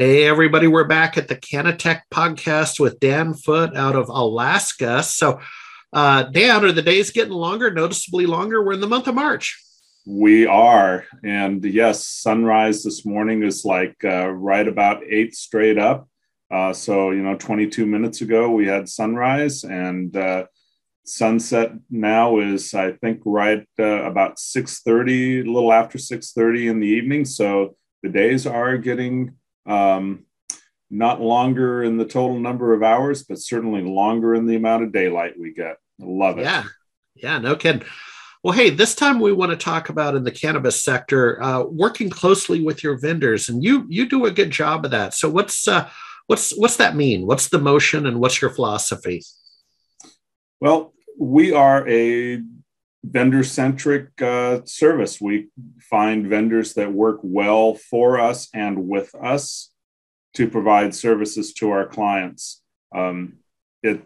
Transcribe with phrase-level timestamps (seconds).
[0.00, 5.02] Hey, everybody, we're back at the CannaTech podcast with Dan Foote out of Alaska.
[5.02, 5.40] So,
[5.92, 8.62] uh, Dan, are the days getting longer, noticeably longer?
[8.62, 9.60] We're in the month of March.
[10.06, 11.04] We are.
[11.24, 16.08] And yes, sunrise this morning is like uh, right about eight straight up.
[16.48, 20.46] Uh, so, you know, 22 minutes ago, we had sunrise and uh,
[21.04, 26.86] sunset now is, I think, right uh, about 6.30, a little after 6.30 in the
[26.86, 27.24] evening.
[27.24, 27.74] So
[28.04, 29.34] the days are getting
[29.68, 30.24] um,
[30.90, 34.92] not longer in the total number of hours, but certainly longer in the amount of
[34.92, 35.76] daylight we get.
[35.98, 36.42] Love it.
[36.42, 36.64] Yeah.
[37.14, 37.82] Yeah, no kidding.
[38.44, 42.08] Well, hey, this time we want to talk about in the cannabis sector, uh, working
[42.08, 45.12] closely with your vendors, and you you do a good job of that.
[45.14, 45.90] So, what's uh,
[46.28, 47.26] what's what's that mean?
[47.26, 49.22] What's the motion, and what's your philosophy?
[50.60, 52.40] Well, we are a
[53.04, 55.20] vendor centric uh, service.
[55.20, 55.48] We
[55.80, 59.70] find vendors that work well for us and with us
[60.34, 62.62] to provide services to our clients.
[62.94, 63.38] Um,
[63.82, 64.02] it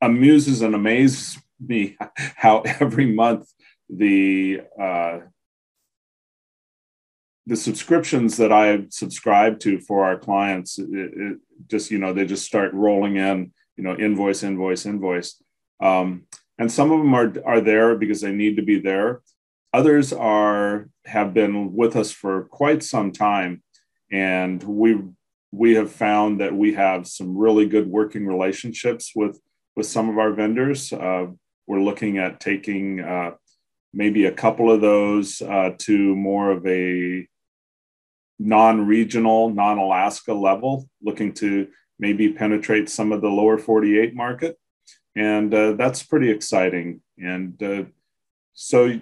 [0.00, 1.96] amuses and amazes me
[2.36, 3.50] how every month
[3.88, 5.20] the uh,
[7.46, 12.26] the subscriptions that I subscribe to for our clients, it, it just you know they
[12.26, 15.40] just start rolling in, you know, invoice, invoice, invoice.
[15.80, 16.26] Um,
[16.58, 19.22] and some of them are are there because they need to be there.
[19.72, 23.62] Others are have been with us for quite some time.
[24.10, 24.98] And we
[25.52, 29.40] we have found that we have some really good working relationships with
[29.74, 30.92] with some of our vendors.
[30.92, 31.26] Uh,
[31.66, 33.32] we're looking at taking uh,
[33.92, 37.26] maybe a couple of those uh, to more of a
[38.38, 41.68] non-regional non-alaska level looking to
[41.98, 44.58] maybe penetrate some of the lower 48 market
[45.16, 47.00] and uh, that's pretty exciting.
[47.18, 47.84] And uh,
[48.52, 49.00] so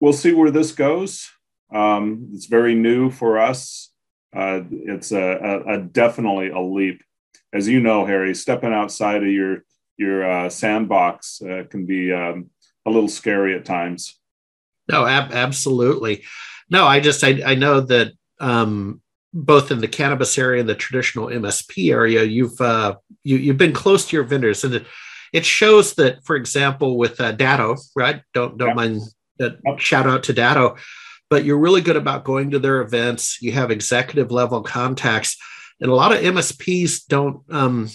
[0.00, 1.30] we'll see where this goes.
[1.72, 3.92] Um, it's very new for us.
[4.34, 7.02] Uh, it's a, a, a, definitely a leap,
[7.52, 8.34] as you know, Harry.
[8.34, 9.64] Stepping outside of your
[9.96, 12.50] your uh, sandbox uh, can be um,
[12.84, 14.18] a little scary at times.
[14.90, 16.24] No, ab- absolutely.
[16.68, 19.00] No, I just I, I know that um,
[19.36, 23.74] both in the cannabis area and the traditional MSP area, you've uh, you, you've been
[23.74, 24.86] close to your vendors, and it,
[25.32, 28.22] it shows that, for example, with uh, Datto, right?
[28.32, 28.74] Don't don't yeah.
[28.74, 29.00] mind
[29.38, 30.76] that shout out to Datto,
[31.28, 33.40] but you're really good about going to their events.
[33.42, 35.36] You have executive level contacts,
[35.80, 37.42] and a lot of MSPs don't.
[37.50, 37.90] Um,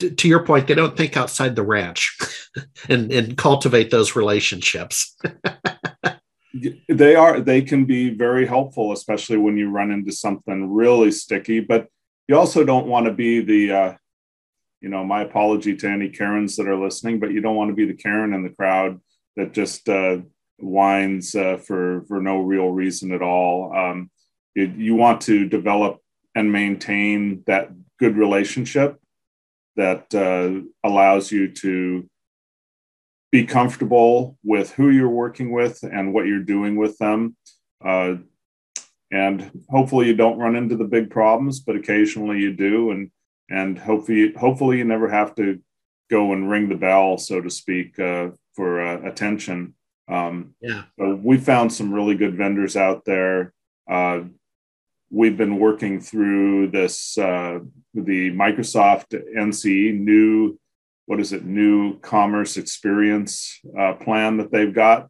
[0.00, 2.18] to your point, they don't think outside the ranch
[2.88, 5.14] and, and cultivate those relationships.
[6.88, 11.60] they are they can be very helpful especially when you run into something really sticky
[11.60, 11.86] but
[12.28, 13.94] you also don't want to be the uh,
[14.80, 17.74] you know my apology to any karens that are listening but you don't want to
[17.74, 19.00] be the karen in the crowd
[19.36, 20.18] that just uh,
[20.62, 23.74] whines uh, for for no real reason at all.
[23.74, 24.10] Um,
[24.54, 26.00] it, you want to develop
[26.34, 28.98] and maintain that good relationship
[29.76, 32.08] that uh, allows you to
[33.30, 37.36] be comfortable with who you're working with and what you're doing with them.
[37.84, 38.14] Uh,
[39.12, 42.90] and hopefully you don't run into the big problems, but occasionally you do.
[42.90, 43.10] And,
[43.48, 45.60] and hopefully, hopefully you never have to
[46.10, 49.74] go and ring the bell, so to speak, uh, for uh, attention.
[50.08, 50.82] Um, yeah.
[50.98, 53.52] we found some really good vendors out there.
[53.88, 54.22] Uh,
[55.10, 57.60] we've been working through this, uh,
[57.94, 60.58] the Microsoft NC new
[61.10, 65.08] what is it, new commerce experience uh, plan that they've got.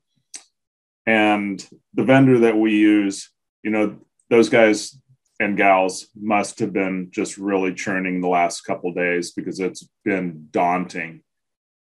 [1.04, 1.62] And
[1.92, 3.28] the vendor that we use,
[3.62, 3.98] you know,
[4.30, 4.98] those guys
[5.40, 10.48] and gals must have been just really churning the last couple days because it's been
[10.50, 11.22] daunting.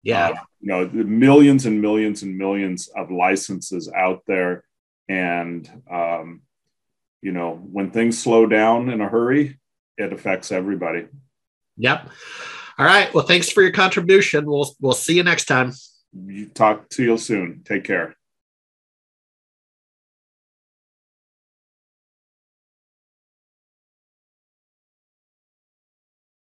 [0.04, 0.28] Yeah.
[0.28, 4.62] Uh, you know, millions and millions and millions of licenses out there.
[5.08, 6.42] And, um,
[7.22, 9.58] you know, when things slow down in a hurry,
[9.98, 11.08] it affects everybody.
[11.76, 12.08] Yep.
[12.78, 13.12] All right.
[13.14, 14.46] Well, thanks for your contribution.
[14.46, 15.72] We'll we'll see you next time.
[16.12, 17.62] You talk to you soon.
[17.64, 18.15] Take care.